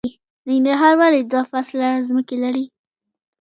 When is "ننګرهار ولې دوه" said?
0.49-1.43